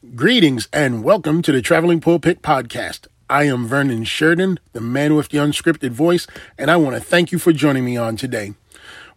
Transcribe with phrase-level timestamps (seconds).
[0.00, 3.06] Greetings and welcome to the Traveling Pulpit Podcast.
[3.28, 6.26] I am Vernon Sheridan, the man with the unscripted voice,
[6.56, 8.54] and I want to thank you for joining me on today.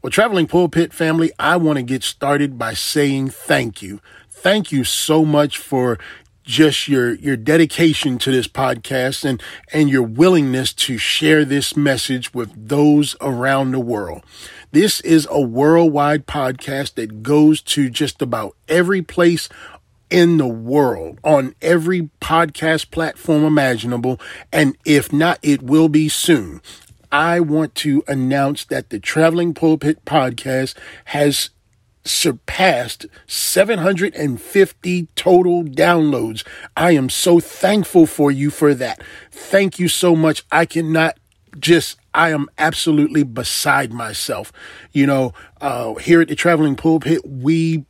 [0.02, 4.02] Well, Traveling Pulpit family, I want to get started by saying thank you.
[4.30, 6.00] Thank you so much for
[6.44, 9.42] just your your dedication to this podcast and
[9.72, 14.22] and your willingness to share this message with those around the world.
[14.74, 19.48] This is a worldwide podcast that goes to just about every place
[20.14, 24.22] in the world on every podcast platform imaginable.
[24.52, 26.62] And if not, it will be soon.
[27.12, 31.50] I want to announce that the Traveling Pulpit podcast has
[32.06, 36.46] surpassed 750 total downloads.
[36.78, 39.02] I am so thankful for you for that.
[39.32, 40.44] Thank you so much.
[40.52, 41.18] I cannot
[41.60, 44.54] just I am absolutely beside myself.
[44.92, 47.86] You know, uh, here at the Traveling Pulpit, we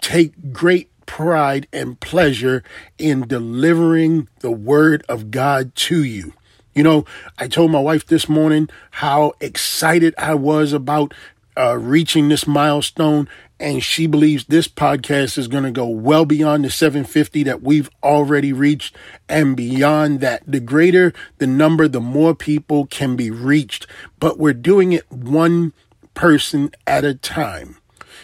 [0.00, 2.62] take great pride and pleasure
[2.98, 6.32] in delivering the word of God to you.
[6.74, 7.04] You know,
[7.38, 11.12] I told my wife this morning how excited I was about
[11.56, 13.28] uh, reaching this milestone,
[13.60, 17.90] and she believes this podcast is going to go well beyond the 750 that we've
[18.02, 18.96] already reached
[19.28, 20.42] and beyond that.
[20.46, 23.86] The greater the number, the more people can be reached,
[24.18, 25.74] but we're doing it one
[26.14, 27.76] person at a time.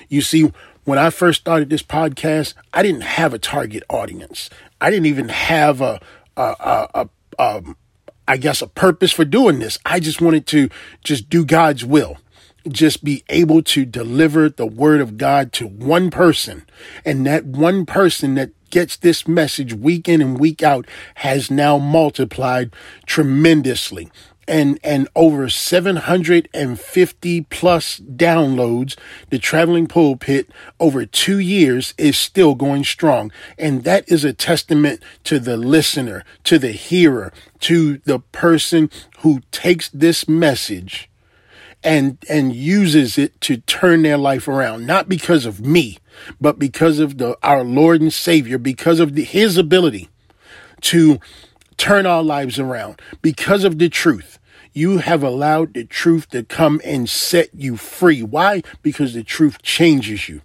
[0.08, 0.52] You see,
[0.88, 4.48] when I first started this podcast, I didn't have a target audience.
[4.80, 6.00] I didn't even have a,
[7.38, 7.76] um,
[8.26, 9.78] I guess, a purpose for doing this.
[9.84, 10.70] I just wanted to
[11.04, 12.16] just do God's will,
[12.66, 16.64] just be able to deliver the word of God to one person.
[17.04, 21.76] And that one person that gets this message week in and week out has now
[21.76, 24.10] multiplied tremendously
[24.48, 28.96] and and over 750 plus downloads
[29.30, 35.02] the traveling pulpit over 2 years is still going strong and that is a testament
[35.22, 41.10] to the listener to the hearer to the person who takes this message
[41.84, 45.98] and and uses it to turn their life around not because of me
[46.40, 50.08] but because of the our Lord and Savior because of the, his ability
[50.80, 51.20] to
[51.78, 54.37] turn our lives around because of the truth.
[54.78, 58.22] You have allowed the truth to come and set you free.
[58.22, 58.62] Why?
[58.80, 60.42] Because the truth changes you.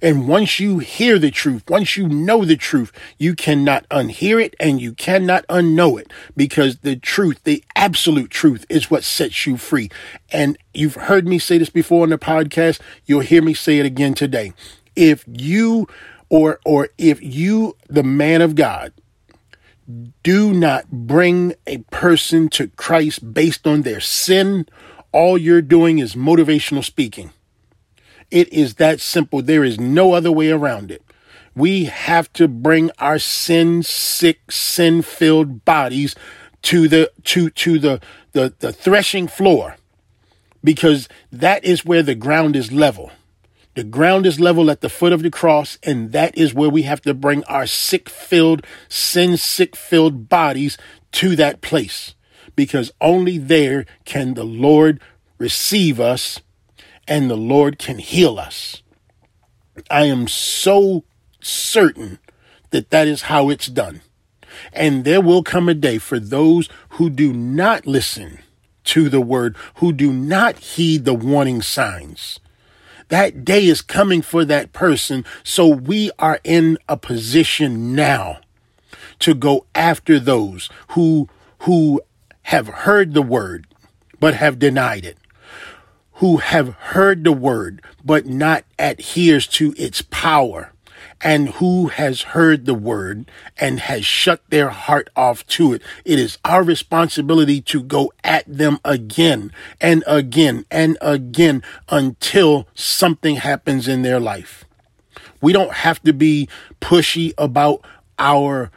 [0.00, 4.54] And once you hear the truth, once you know the truth, you cannot unhear it
[4.60, 9.56] and you cannot unknow it because the truth, the absolute truth is what sets you
[9.56, 9.90] free.
[10.30, 12.80] And you've heard me say this before in the podcast.
[13.06, 14.52] You'll hear me say it again today.
[14.94, 15.88] If you
[16.28, 18.92] or, or if you, the man of God,
[20.22, 24.66] do not bring a person to Christ based on their sin.
[25.12, 27.32] All you're doing is motivational speaking.
[28.30, 29.40] It is that simple.
[29.40, 31.02] There is no other way around it.
[31.54, 36.14] We have to bring our sin sick, sin filled bodies
[36.62, 38.00] to the to to the,
[38.32, 39.76] the the threshing floor
[40.62, 43.10] because that is where the ground is level.
[43.78, 46.82] The ground is level at the foot of the cross, and that is where we
[46.82, 50.76] have to bring our sick filled, sin sick filled bodies
[51.12, 52.16] to that place.
[52.56, 55.00] Because only there can the Lord
[55.38, 56.40] receive us
[57.06, 58.82] and the Lord can heal us.
[59.88, 61.04] I am so
[61.40, 62.18] certain
[62.70, 64.00] that that is how it's done.
[64.72, 68.40] And there will come a day for those who do not listen
[68.86, 72.40] to the word, who do not heed the warning signs
[73.08, 75.24] that day is coming for that person.
[75.42, 78.40] So we are in a position now
[79.20, 81.28] to go after those who,
[81.60, 82.00] who
[82.42, 83.66] have heard the word,
[84.20, 85.18] but have denied it.
[86.14, 90.72] Who have heard the word, but not adheres to its power
[91.20, 95.82] and who has heard the word and has shut their heart off to it.
[96.04, 103.36] It is our responsibility to go at them again and again and again until something
[103.36, 104.64] happens in their life.
[105.40, 106.48] We don't have to be
[106.80, 107.84] pushy about
[108.18, 108.70] our,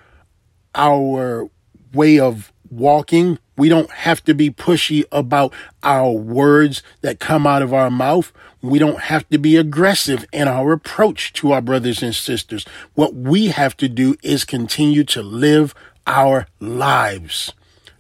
[0.76, 1.50] our
[1.94, 3.38] way of walking.
[3.58, 5.54] We don't have to be pushy about
[5.84, 8.32] our words that come out of our mouth.
[8.62, 12.66] We don't have to be aggressive in our approach to our brothers and sisters.
[12.96, 15.76] What we have to do is continue to live
[16.08, 17.54] our lives.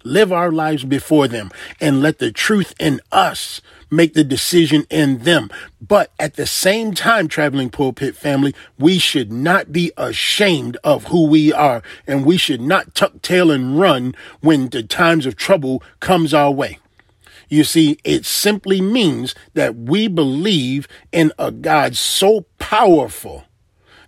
[0.04, 5.20] Live our lives before them and let the truth in us make the decision in
[5.20, 5.52] them.
[5.82, 11.28] But at the same time, traveling pulpit family, we should not be ashamed of who
[11.28, 15.84] we are and we should not tuck tail and run when the times of trouble
[16.00, 16.80] comes our way.
[17.50, 23.44] You see, it simply means that we believe in a God so powerful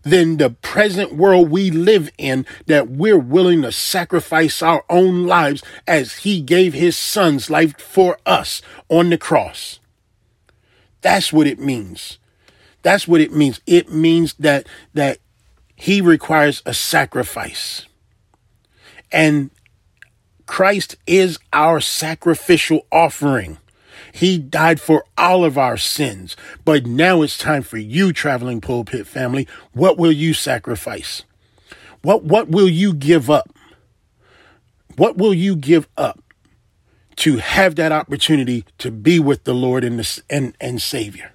[0.03, 5.63] than the present world we live in that we're willing to sacrifice our own lives
[5.87, 9.79] as he gave his son's life for us on the cross.
[11.01, 12.19] That's what it means.
[12.81, 13.61] That's what it means.
[13.65, 15.19] It means that that
[15.75, 17.85] he requires a sacrifice.
[19.11, 19.51] And
[20.45, 23.57] Christ is our sacrificial offering.
[24.15, 26.37] He died for all of our sins.
[26.63, 29.47] But now it's time for you, traveling pulpit family.
[29.71, 31.23] What will you sacrifice?
[32.03, 33.49] What, what will you give up?
[34.97, 36.21] What will you give up
[37.15, 41.31] to have that opportunity to be with the Lord and, the, and, and Savior?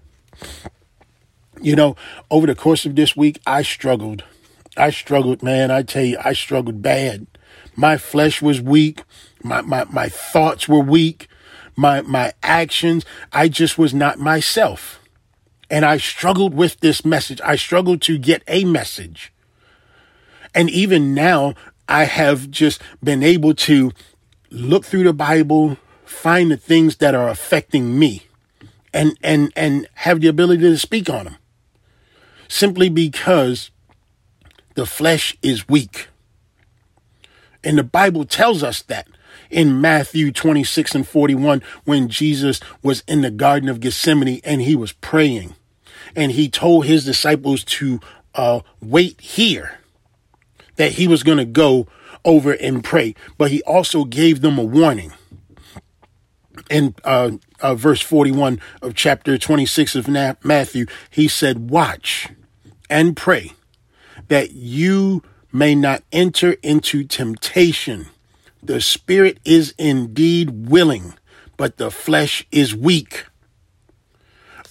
[1.61, 1.97] You know,
[2.31, 4.23] over the course of this week, I struggled.
[4.77, 5.73] I struggled, man.
[5.73, 7.27] I tell you, I struggled bad.
[7.75, 9.03] My flesh was weak.
[9.43, 11.27] My, my, my thoughts were weak.
[11.79, 14.99] My, my actions, I just was not myself.
[15.71, 17.41] And I struggled with this message.
[17.45, 19.33] I struggled to get a message.
[20.53, 21.55] And even now,
[21.89, 23.93] I have just been able to
[24.51, 28.25] look through the Bible, find the things that are affecting me
[28.93, 31.37] and, and, and have the ability to speak on them
[32.49, 33.71] simply because
[34.75, 36.09] the flesh is weak.
[37.63, 39.07] And the Bible tells us that
[39.51, 44.75] in Matthew 26 and 41 when Jesus was in the Garden of Gethsemane and he
[44.75, 45.55] was praying.
[46.17, 48.01] And he told his disciples to
[48.35, 49.79] uh, wait here,
[50.77, 51.87] that he was going to go
[52.25, 53.15] over and pray.
[53.37, 55.13] But he also gave them a warning.
[56.71, 62.29] In uh, uh, verse 41 of chapter 26 of Matthew, he said, Watch
[62.91, 63.53] and pray
[64.29, 65.23] that you
[65.53, 68.07] may not enter into temptation.
[68.63, 71.15] The spirit is indeed willing,
[71.57, 73.27] but the flesh is weak.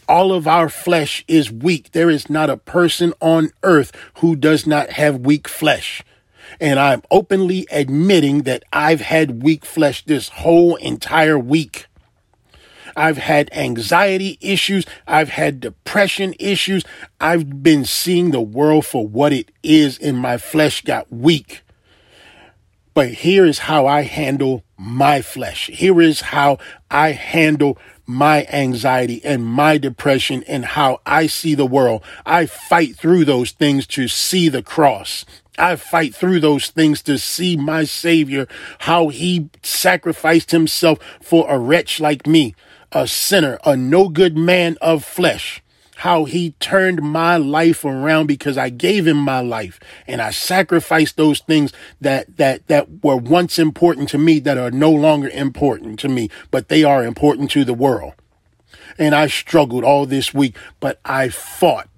[0.09, 1.91] All of our flesh is weak.
[1.91, 6.03] There is not a person on earth who does not have weak flesh.
[6.61, 11.87] And I'm openly admitting that I've had weak flesh this whole entire week.
[12.95, 14.85] I've had anxiety issues.
[15.05, 16.83] I've had depression issues.
[17.21, 21.61] I've been seeing the world for what it is, and my flesh got weak.
[22.97, 25.67] But here is how I handle my flesh.
[25.67, 26.57] Here is how
[26.89, 27.77] I handle
[28.07, 32.01] my anxiety and my depression and how I see the world.
[32.25, 35.25] I fight through those things to see the cross.
[35.59, 38.47] I fight through those things to see my Savior,
[38.79, 42.55] how he sacrificed himself for a wretch like me
[42.91, 45.61] a sinner, a no good man of flesh,
[45.97, 51.17] how he turned my life around because I gave him my life and I sacrificed
[51.17, 55.97] those things that, that, that were once important to me that are no longer important
[55.99, 58.13] to me, but they are important to the world.
[58.99, 61.89] And I struggled all this week, but I fought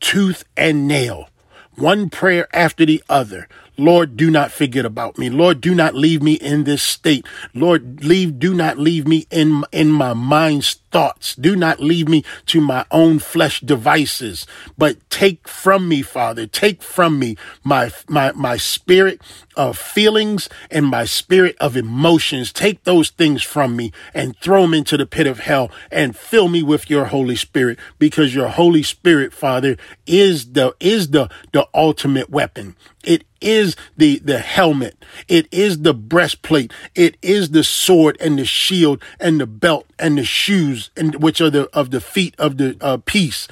[0.00, 1.28] tooth and nail,
[1.76, 5.30] one prayer after the other, Lord, do not forget about me.
[5.30, 7.26] Lord, do not leave me in this state.
[7.54, 11.34] Lord, leave, do not leave me in, in my mind's thoughts.
[11.34, 14.46] Do not leave me to my own flesh devices,
[14.78, 19.20] but take from me, Father, take from me my, my, my spirit
[19.56, 22.52] of feelings and my spirit of emotions.
[22.52, 26.46] Take those things from me and throw them into the pit of hell and fill
[26.46, 29.76] me with your Holy Spirit because your Holy Spirit, Father,
[30.06, 32.76] is the, is the, the ultimate weapon.
[33.02, 34.96] It is the, the helmet.
[35.28, 36.72] It is the breastplate.
[36.94, 41.40] It is the sword and the shield and the belt and the shoes and which
[41.40, 43.48] are the, of the feet of the uh, peace.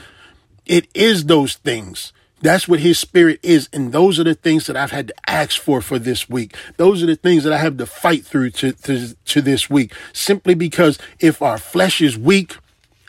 [0.67, 2.12] It is those things.
[2.41, 3.69] That's what his spirit is.
[3.73, 6.57] And those are the things that I've had to ask for for this week.
[6.77, 9.95] Those are the things that I have to fight through to, to, to this week.
[10.12, 12.57] Simply because if our flesh is weak,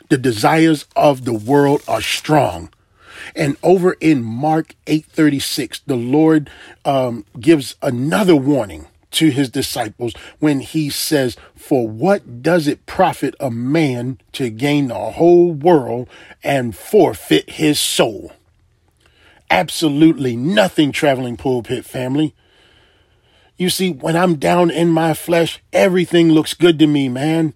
[0.08, 2.70] the desires of the world are strong.
[3.34, 6.50] And over in Mark 8:36, the Lord
[6.84, 13.34] um, gives another warning to his disciples when he says, For what does it profit
[13.40, 16.10] a man to gain the whole world
[16.42, 18.34] and forfeit his soul?
[19.48, 22.34] Absolutely nothing, traveling pulpit family.
[23.56, 27.54] You see, when I'm down in my flesh, everything looks good to me, man.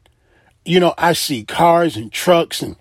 [0.65, 2.77] You know, I see cars and trucks and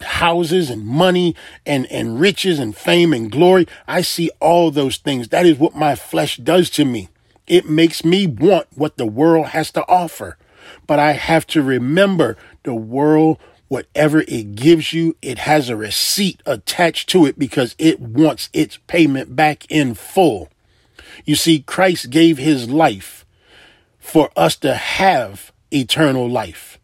[0.00, 1.34] houses and money
[1.66, 3.66] and, and riches and fame and glory.
[3.88, 5.30] I see all those things.
[5.30, 7.08] That is what my flesh does to me.
[7.48, 10.38] It makes me want what the world has to offer.
[10.86, 13.38] But I have to remember the world,
[13.68, 18.78] whatever it gives you, it has a receipt attached to it because it wants its
[18.86, 20.48] payment back in full.
[21.24, 23.24] You see, Christ gave his life
[23.98, 26.78] for us to have eternal life.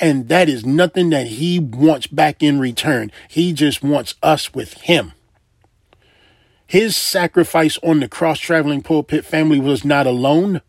[0.00, 3.12] And that is nothing that he wants back in return.
[3.28, 5.12] He just wants us with him.
[6.66, 10.60] His sacrifice on the cross traveling pulpit family was not alone,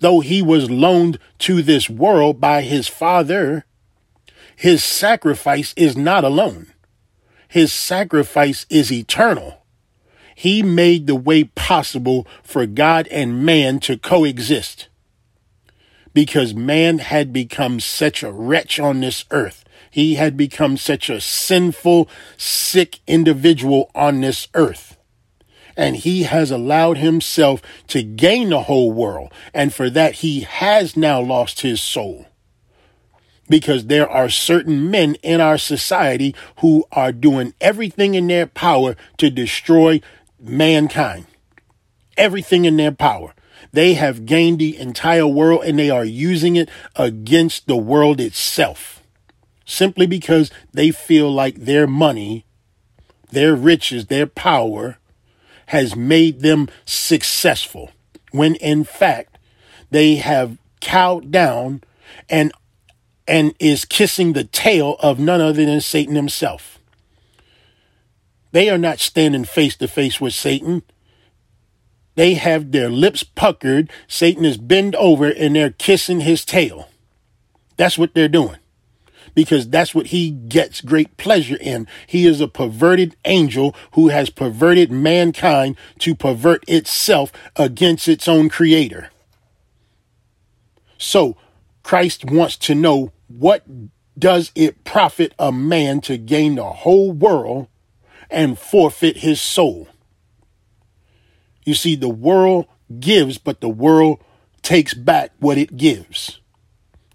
[0.00, 3.64] though he was loaned to this world by his father.
[4.56, 6.72] His sacrifice is not alone.
[7.48, 9.64] His sacrifice is eternal.
[10.34, 14.88] He made the way possible for God and man to coexist
[16.14, 19.64] because man had become such a wretch on this earth.
[19.90, 24.96] He had become such a sinful, sick individual on this earth.
[25.76, 29.32] And he has allowed himself to gain the whole world.
[29.54, 32.26] And for that, he has now lost his soul.
[33.48, 38.96] Because there are certain men in our society who are doing everything in their power
[39.18, 40.00] to destroy
[40.40, 41.26] mankind.
[42.16, 43.34] Everything in their power.
[43.72, 49.02] They have gained the entire world and they are using it against the world itself
[49.64, 52.44] simply because they feel like their money,
[53.30, 54.98] their riches, their power
[55.72, 57.90] has made them successful
[58.30, 59.38] when in fact
[59.90, 61.82] they have cowed down
[62.28, 62.52] and
[63.26, 66.78] and is kissing the tail of none other than Satan himself.
[68.50, 70.82] They are not standing face to face with Satan.
[72.16, 73.90] They have their lips puckered.
[74.06, 76.90] Satan is bent over and they're kissing his tail.
[77.78, 78.58] That's what they're doing
[79.34, 81.86] because that's what he gets great pleasure in.
[82.06, 88.48] He is a perverted angel who has perverted mankind to pervert itself against its own
[88.48, 89.10] creator.
[90.98, 91.36] So
[91.82, 93.64] Christ wants to know what
[94.18, 97.68] does it profit a man to gain the whole world
[98.30, 99.88] and forfeit his soul?
[101.64, 102.66] You see, the world
[103.00, 104.22] gives, but the world
[104.62, 106.40] takes back what it gives.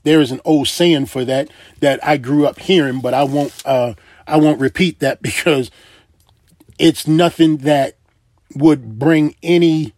[0.07, 1.49] There is an old saying for that
[1.81, 3.93] that I grew up hearing, but I won't uh,
[4.25, 5.69] I won't repeat that because
[6.79, 7.97] it's nothing that
[8.55, 9.93] would bring any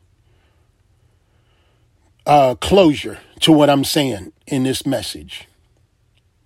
[2.26, 5.48] uh, closure to what I'm saying in this message.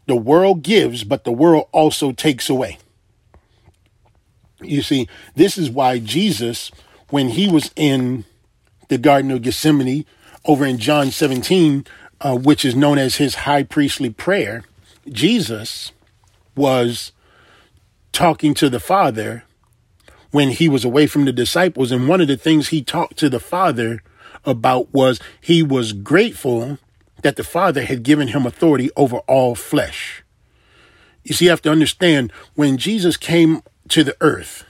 [0.08, 2.80] The world gives, but the world also takes away.
[4.62, 6.70] You see, this is why Jesus
[7.12, 8.26] when he was in
[8.90, 10.04] the Garden of Gethsemane
[10.44, 11.86] over in John 17,
[12.24, 14.64] uh, which is known as his high priestly prayer,
[15.10, 15.92] Jesus
[16.56, 17.12] was
[18.14, 19.44] talking to the Father
[20.32, 21.92] when he was away from the disciples.
[21.92, 24.02] And one of the things he talked to the Father
[24.46, 26.80] about was he was grateful
[27.22, 30.24] that the Father had given him authority over all flesh.
[31.24, 34.66] You see, you have to understand when Jesus came to the earth,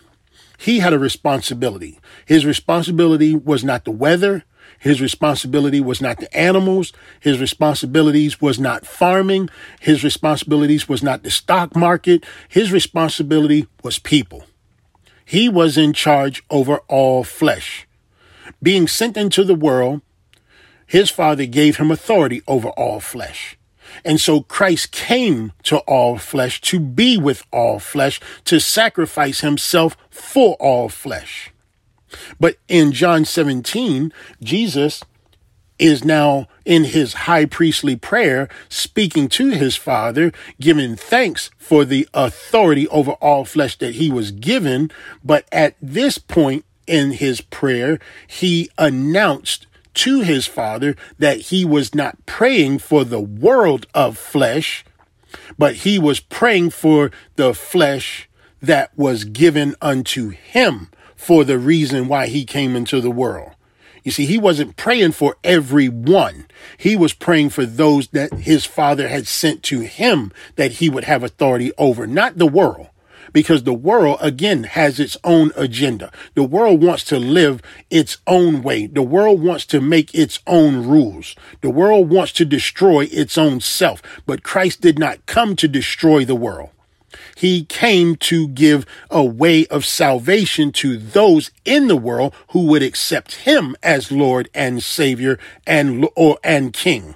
[0.58, 2.00] he had a responsibility.
[2.26, 4.44] His responsibility was not the weather.
[4.80, 6.94] His responsibility was not the animals.
[7.20, 9.50] His responsibilities was not farming.
[9.80, 12.26] His responsibilities was not the stock market.
[12.50, 14.46] His responsibility was people.
[15.26, 17.88] He was in charge over all flesh.
[18.62, 20.02] Being sent into the world,
[20.86, 23.58] his father gave him authority over all flesh.
[24.04, 29.96] And so Christ came to all flesh to be with all flesh, to sacrifice himself
[30.10, 31.53] for all flesh.
[32.40, 35.04] But in John 17, Jesus
[35.80, 42.08] is now in his high priestly prayer speaking to his father, giving thanks for the
[42.14, 44.92] authority over all flesh that he was given.
[45.24, 51.94] But at this point in his prayer, he announced to his father that he was
[51.94, 54.86] not praying for the world of flesh,
[55.58, 58.30] but he was praying for the flesh
[58.62, 60.90] that was given unto him
[61.24, 63.52] for the reason why he came into the world.
[64.04, 66.48] You see, he wasn't praying for everyone.
[66.78, 71.06] He was praying for those that his father had sent to him that he would
[71.06, 72.90] have authority over, not the world
[73.32, 76.12] because the world again has its own agenda.
[76.36, 78.86] The world wants to live its own way.
[78.86, 81.36] The world wants to make its own rules.
[81.62, 86.26] The world wants to destroy its own self, but Christ did not come to destroy
[86.26, 86.70] the world.
[87.36, 92.84] He came to give a way of salvation to those in the world who would
[92.84, 97.16] accept him as Lord and Savior and or and King.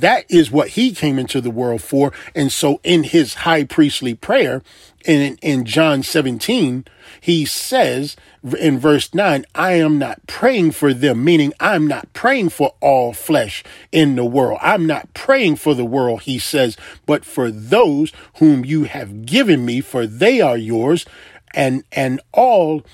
[0.00, 2.12] That is what he came into the world for.
[2.34, 4.62] And so in his high priestly prayer
[5.04, 6.84] in, in John 17,
[7.20, 8.16] he says
[8.60, 13.12] in verse 9, I am not praying for them, meaning I'm not praying for all
[13.12, 14.58] flesh in the world.
[14.62, 19.64] I'm not praying for the world, he says, but for those whom you have given
[19.64, 21.06] me, for they are yours,
[21.54, 22.84] and, and all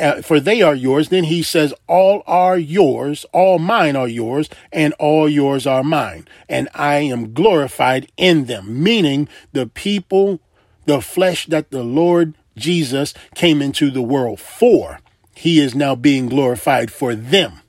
[0.00, 1.08] uh, for they are yours.
[1.08, 6.26] Then he says, All are yours, all mine are yours, and all yours are mine.
[6.48, 10.40] And I am glorified in them, meaning the people,
[10.86, 15.00] the flesh that the Lord Jesus came into the world for.
[15.34, 17.60] he is now being glorified for them.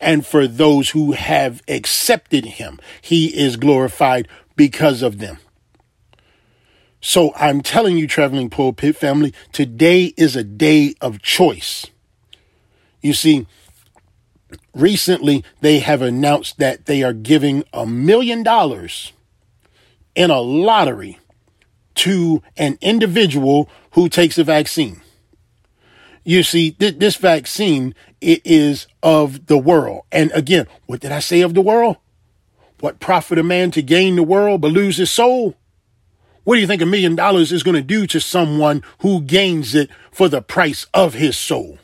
[0.00, 5.36] And for those who have accepted him, he is glorified because of them.
[7.06, 11.86] So I'm telling you, traveling pulpit family, today is a day of choice.
[13.00, 13.46] You see,
[14.74, 19.12] recently they have announced that they are giving a million dollars
[20.16, 21.20] in a lottery
[21.94, 25.00] to an individual who takes a vaccine.
[26.24, 30.02] You see, th- this vaccine it is of the world.
[30.10, 31.98] And again, what did I say of the world?
[32.80, 35.54] What profit a man to gain the world but lose his soul?
[36.46, 39.74] What do you think a million dollars is going to do to someone who gains
[39.74, 41.80] it for the price of his soul?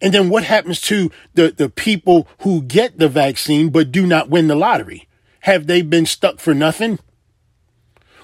[0.00, 4.30] And then what happens to the, the people who get the vaccine but do not
[4.30, 5.08] win the lottery?
[5.40, 7.00] Have they been stuck for nothing?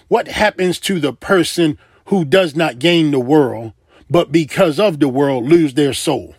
[0.07, 3.73] What happens to the person who does not gain the world,
[4.09, 6.37] but because of the world lose their soul?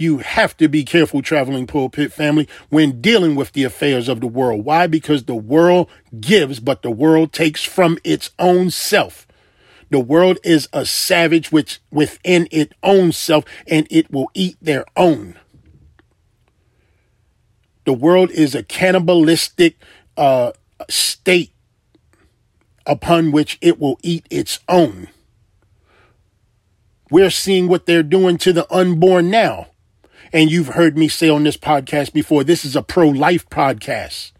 [0.00, 4.26] You have to be careful traveling pulpit family when dealing with the affairs of the
[4.26, 4.64] world.
[4.64, 4.86] Why?
[4.86, 5.90] Because the world
[6.20, 9.26] gives, but the world takes from its own self.
[9.90, 14.84] The world is a savage which within its own self and it will eat their
[14.96, 15.38] own.
[17.84, 19.76] The world is a cannibalistic
[20.16, 20.52] uh,
[20.88, 21.52] state
[22.86, 25.08] upon which it will eat its own.
[27.10, 29.66] We're seeing what they're doing to the unborn now.
[30.32, 34.30] And you've heard me say on this podcast before, this is a pro life podcast.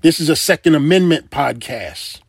[0.00, 2.20] This is a Second Amendment podcast.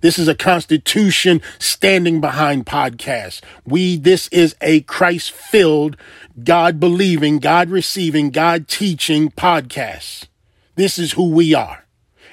[0.00, 3.40] This is a Constitution standing behind podcast.
[3.64, 5.96] We, this is a Christ filled,
[6.44, 10.28] God believing, God receiving, God teaching podcast.
[10.76, 11.84] This is who we are.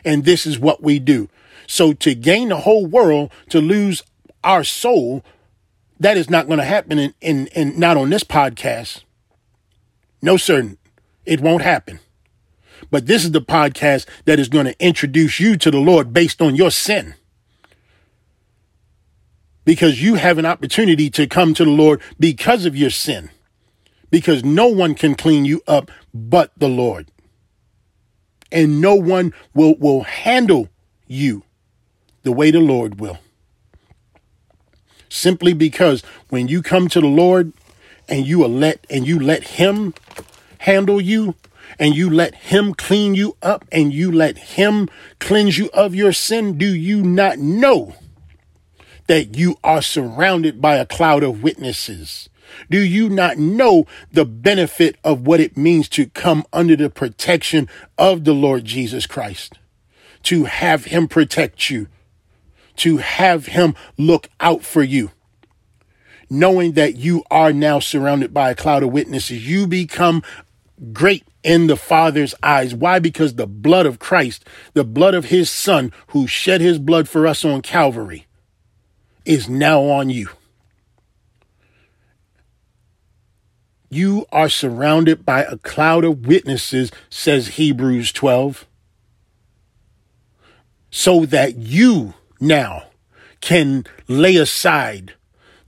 [0.06, 1.30] And this is what we do.
[1.66, 4.04] So to gain the whole world, to lose
[4.44, 5.24] our soul,
[6.00, 9.04] that is not going to happen in, in, in not on this podcast.
[10.24, 10.78] No, sir,
[11.26, 12.00] it won't happen.
[12.90, 16.42] But this is the podcast that is going to introduce you to the Lord based
[16.42, 17.16] on your sin.
[19.66, 23.32] Because you have an opportunity to come to the Lord because of your sin.
[24.12, 27.12] Because no one can clean you up but the Lord.
[28.50, 30.70] And no one will, will handle
[31.06, 31.44] you
[32.22, 33.18] the way the Lord will.
[35.10, 37.52] Simply because when you come to the Lord,
[38.08, 39.94] and you let and you let him
[40.60, 41.36] handle you
[41.80, 44.90] and you let him clean you up and you let him
[45.20, 47.96] cleanse you of your sin, do you not know
[49.08, 52.30] that you are surrounded by a cloud of witnesses?
[52.70, 57.68] Do you not know the benefit of what it means to come under the protection
[57.98, 59.58] of the Lord Jesus Christ?
[60.24, 61.88] To have him protect you,
[62.78, 65.12] to have him look out for you
[66.30, 69.48] knowing that you are now surrounded by a cloud of witnesses.
[69.48, 70.24] You become
[70.92, 72.74] great in the Father's eyes.
[72.74, 73.00] Why?
[73.00, 77.28] Because the blood of Christ, the blood of his Son, who shed his blood for
[77.28, 78.26] us on Calvary,
[79.26, 80.30] is now on you.
[83.90, 88.66] You are surrounded by a cloud of witnesses, says Hebrews 12,
[90.90, 92.88] so that you now
[93.40, 95.14] can lay aside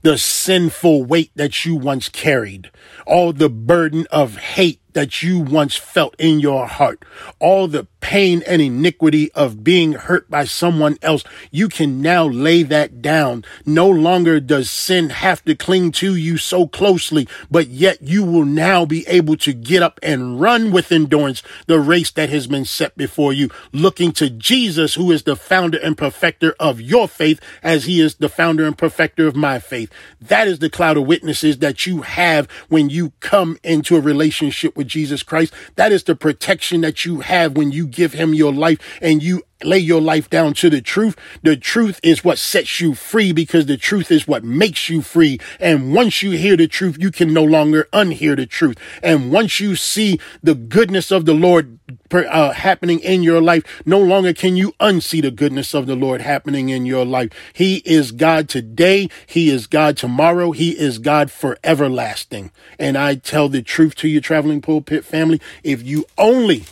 [0.02, 2.70] the sinful weight that you once carried,
[3.06, 7.04] all the burden of hate that you once felt in your heart,
[7.38, 12.62] all the pain and iniquity of being hurt by someone else, you can now lay
[12.62, 13.44] that down.
[13.66, 18.44] No longer does sin have to cling to you so closely, but yet you will
[18.46, 22.64] now be able to get up and run with endurance the race that has been
[22.64, 27.38] set before you, looking to Jesus, who is the founder and perfecter of your faith,
[27.62, 29.92] as he is the founder and perfecter of my faith.
[30.22, 34.76] That is the cloud of witnesses that you have when you come into a relationship
[34.76, 35.52] with Jesus Christ.
[35.76, 39.42] That is the protection that you have when you give him your life and you
[39.64, 41.16] lay your life down to the truth.
[41.42, 45.38] The truth is what sets you free because the truth is what makes you free.
[45.58, 48.76] And once you hear the truth, you can no longer unhear the truth.
[49.02, 51.78] And once you see the goodness of the Lord
[52.10, 56.20] uh, happening in your life, no longer can you unsee the goodness of the Lord
[56.20, 57.30] happening in your life.
[57.52, 59.08] He is God today.
[59.26, 60.52] He is God tomorrow.
[60.52, 62.50] He is God for everlasting.
[62.78, 66.64] And I tell the truth to you, traveling pulpit family, if you only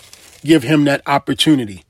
[0.45, 1.85] give him that opportunity,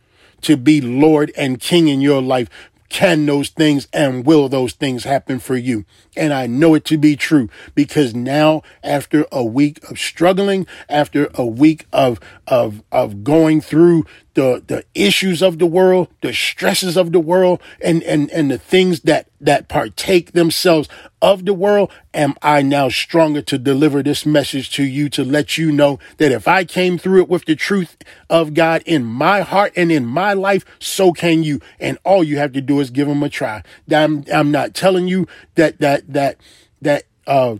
[0.44, 2.48] to be Lord and King in your life,
[2.88, 5.84] can those things and will those things happen for you?
[6.16, 11.28] And I know it to be true because now after a week of struggling, after
[11.34, 16.96] a week of, of, of going through the the issues of the world, the stresses
[16.96, 20.88] of the world, and and and the things that that partake themselves
[21.22, 25.56] of the world, am I now stronger to deliver this message to you to let
[25.56, 27.96] you know that if I came through it with the truth
[28.28, 31.60] of God in my heart and in my life, so can you.
[31.80, 33.62] And all you have to do is give them a try.
[33.90, 36.36] I'm I'm not telling you that that that
[36.82, 37.56] that uh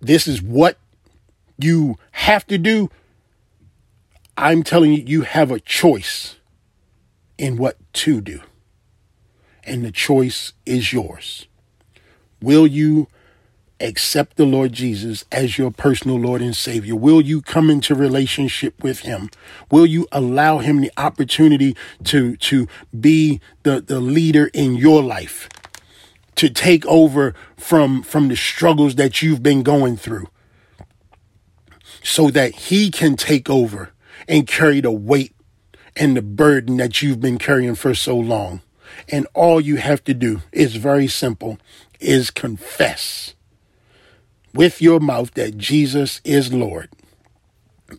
[0.00, 0.78] this is what
[1.58, 2.90] you have to do
[4.40, 6.36] I'm telling you, you have a choice
[7.38, 8.40] in what to do.
[9.64, 11.48] And the choice is yours.
[12.40, 13.08] Will you
[13.80, 16.94] accept the Lord Jesus as your personal Lord and Savior?
[16.94, 19.28] Will you come into relationship with Him?
[19.72, 25.48] Will you allow Him the opportunity to, to be the, the leader in your life?
[26.36, 30.28] To take over from, from the struggles that you've been going through
[32.04, 33.92] so that He can take over
[34.28, 35.34] and carry the weight
[35.96, 38.60] and the burden that you've been carrying for so long.
[39.08, 41.58] And all you have to do is very simple
[41.98, 43.34] is confess
[44.54, 46.90] with your mouth that Jesus is Lord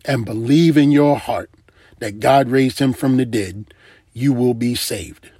[0.04, 1.50] and believe in your heart
[1.98, 3.72] that God raised him from the dead,
[4.12, 5.30] you will be saved.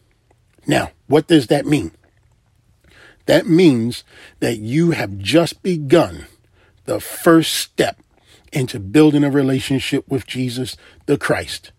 [0.66, 1.92] Now, what does that mean?
[3.26, 4.04] That means
[4.40, 6.26] that you have just begun
[6.84, 7.98] the first step
[8.52, 11.72] into building a relationship with Jesus the Christ.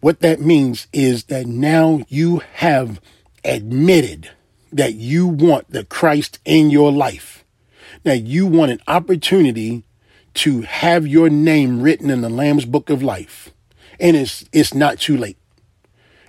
[0.00, 3.00] What that means is that now you have
[3.44, 4.30] admitted
[4.72, 7.44] that you want the Christ in your life.
[8.04, 9.84] That you want an opportunity
[10.34, 13.50] to have your name written in the Lamb's book of life.
[13.98, 15.36] And it's it's not too late.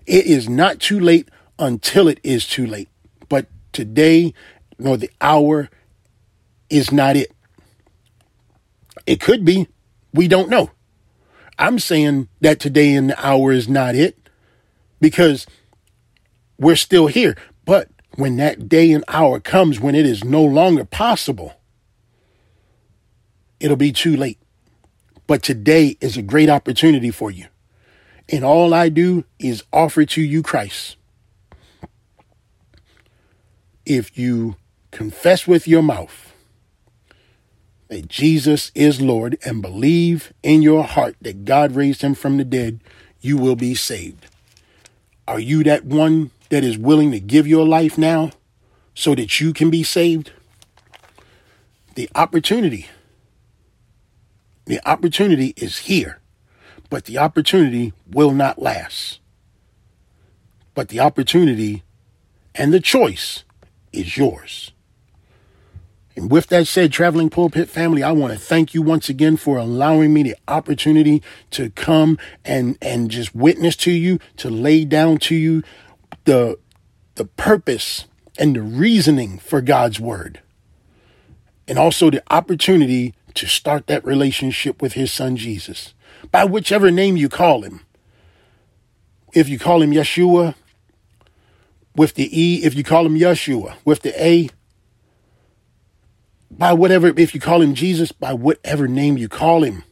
[0.05, 2.89] It is not too late until it is too late.
[3.29, 4.33] But today
[4.81, 5.69] nor the hour
[6.69, 7.31] is not it.
[9.11, 9.67] It could be.
[10.13, 10.71] We don't know.
[11.59, 14.29] I'm saying that today and the hour is not it
[15.01, 15.45] because
[16.57, 17.35] we're still here.
[17.65, 21.55] But when that day and hour comes when it is no longer possible,
[23.59, 24.39] it'll be too late.
[25.27, 27.47] But today is a great opportunity for you.
[28.29, 30.95] And all I do is offer to you Christ.
[33.85, 34.55] If you
[34.91, 36.30] confess with your mouth
[37.91, 42.45] that Jesus is Lord and believe in your heart that God raised him from the
[42.45, 42.79] dead,
[43.19, 44.27] you will be saved.
[45.27, 48.31] Are you that one that is willing to give your life now
[48.95, 50.31] so that you can be saved?
[51.95, 52.87] The opportunity,
[54.63, 56.21] the opportunity is here,
[56.89, 59.19] but the opportunity will not last.
[60.75, 61.83] But the opportunity
[62.55, 63.43] and the choice
[63.91, 64.71] is yours.
[66.15, 69.57] And with that said, traveling pulpit family, I want to thank you once again for
[69.57, 75.17] allowing me the opportunity to come and and just witness to you, to lay down
[75.19, 75.63] to you
[76.25, 76.57] the
[77.15, 78.05] the purpose
[78.37, 80.41] and the reasoning for God's word.
[81.67, 85.93] And also the opportunity to start that relationship with his son Jesus.
[86.31, 87.81] By whichever name you call him.
[89.33, 90.55] If you call him Yeshua
[91.95, 94.49] with the E, if you call him Yeshua with the A,
[96.51, 99.83] by whatever, if you call him Jesus, by whatever name you call him,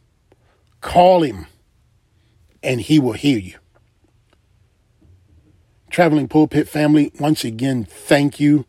[0.82, 1.48] call him
[2.62, 3.56] and he will hear you.
[5.90, 8.66] Traveling Pulpit family, once again, thank you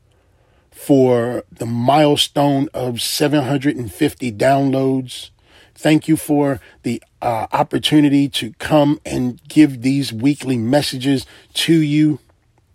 [0.70, 5.30] for the milestone of 750 downloads.
[5.74, 12.20] Thank you for the uh, opportunity to come and give these weekly messages to you.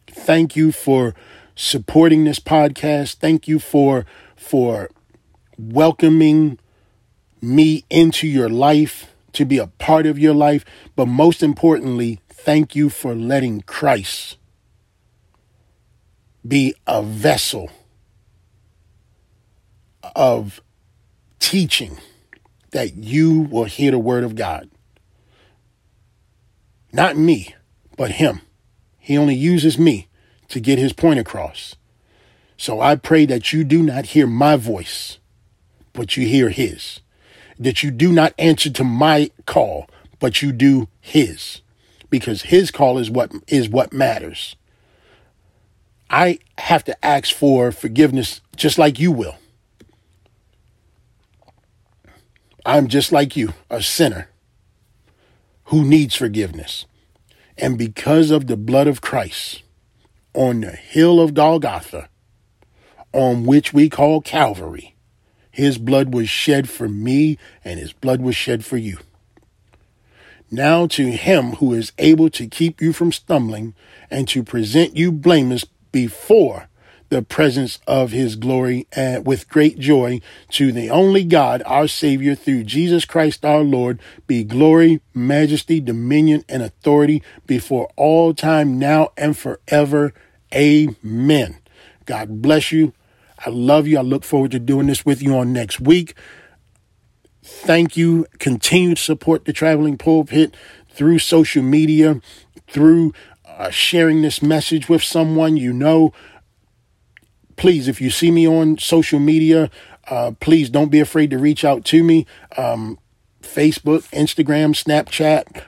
[0.08, 1.16] Thank you for
[1.56, 3.16] supporting this podcast.
[3.16, 4.90] Thank you for for
[5.58, 6.60] welcoming
[7.42, 10.66] me into your life to be a part of your life.
[10.96, 14.38] But most importantly, thank you for letting Christ
[16.48, 17.72] be a vessel
[20.16, 20.62] of
[21.40, 21.98] teaching
[22.72, 24.70] that you will hear the word of God.
[26.92, 27.56] Not me,
[27.98, 28.42] but him.
[29.00, 30.08] He only uses me
[30.50, 31.76] to get his point across.
[32.58, 35.20] So I pray that you do not hear my voice
[35.96, 37.00] but you hear his.
[37.58, 41.62] That you do not answer to my call, but you do his.
[42.10, 44.56] Because his call is what is what matters.
[46.10, 49.38] I have to ask for forgiveness just like you will.
[52.66, 54.30] I'm just like you, a sinner
[55.66, 56.86] who needs forgiveness.
[57.58, 59.64] And because of the blood of Christ
[60.34, 62.10] on the hill of Golgotha,
[63.14, 64.95] on which we call Calvary,
[65.56, 68.98] his blood was shed for me, and his blood was shed for you.
[70.52, 73.74] Now to him who is able to keep you from stumbling
[74.12, 75.64] and to present you blameless
[75.94, 76.68] before
[77.08, 82.36] the presence of his glory and with great joy to the only God, our Savior,
[82.36, 89.14] through Jesus Christ our Lord, be glory, majesty, dominion, and authority before all time, now
[89.16, 90.14] and forever.
[90.54, 91.60] Amen.
[92.06, 92.92] God bless you.
[93.46, 94.00] I love you.
[94.00, 96.16] I look forward to doing this with you on next week.
[97.44, 98.26] Thank you.
[98.40, 100.56] Continue to support the traveling pulpit
[100.90, 102.22] through social media,
[102.68, 103.14] through
[103.46, 106.12] uh, sharing this message with someone you know.
[107.56, 109.70] Please, if you see me on social media,
[110.10, 112.26] uh, please don't be afraid to reach out to me.
[112.58, 112.98] Um,
[113.42, 115.64] Facebook, Instagram, Snapchat,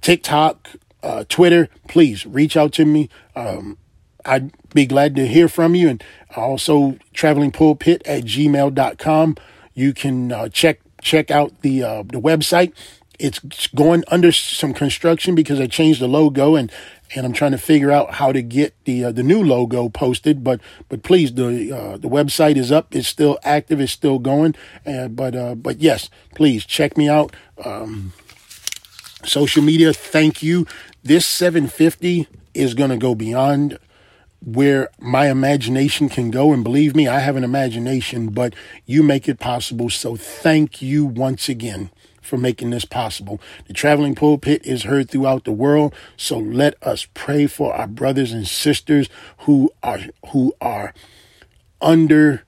[0.00, 0.70] TikTok,
[1.02, 3.08] uh, Twitter, please reach out to me.
[3.36, 3.76] Um,
[4.24, 5.88] I'd be glad to hear from you.
[5.88, 6.04] And
[6.36, 9.36] also, travelingpulpit at gmail.com.
[9.74, 12.72] You can uh, check check out the uh, the website.
[13.18, 16.72] It's going under some construction because I changed the logo and
[17.14, 20.42] and I'm trying to figure out how to get the uh, the new logo posted.
[20.42, 22.94] But but please, the uh, the website is up.
[22.94, 23.80] It's still active.
[23.80, 24.54] It's still going.
[24.86, 27.34] Uh, but uh, but yes, please check me out.
[27.64, 28.12] Um,
[29.24, 29.92] social media.
[29.92, 30.66] Thank you.
[31.02, 33.78] This 750 is going to go beyond
[34.44, 36.52] where my imagination can go.
[36.52, 38.54] And believe me, I have an imagination, but
[38.86, 39.88] you make it possible.
[39.90, 43.40] So thank you once again for making this possible.
[43.66, 45.94] The traveling pulpit is heard throughout the world.
[46.16, 50.94] So let us pray for our brothers and sisters who are, who are
[51.80, 52.44] under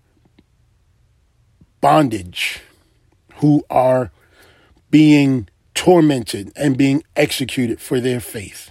[1.81, 2.61] bondage,
[3.37, 4.11] who are
[4.91, 8.71] being tormented and being executed for their faith.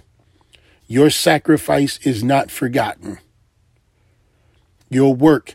[0.86, 3.18] Your sacrifice is not forgotten.
[4.90, 5.54] Your work,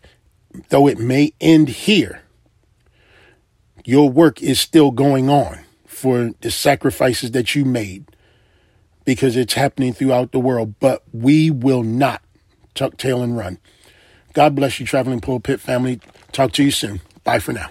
[0.69, 2.23] though it may end here,
[3.85, 8.05] your work is still going on for the sacrifices that you made
[9.05, 10.75] because it's happening throughout the world.
[10.79, 12.21] But we will not
[12.73, 13.59] tuck tail and run.
[14.33, 15.99] God bless you, traveling pulpit family.
[16.31, 17.01] Talk to you soon.
[17.23, 17.69] Bye for now.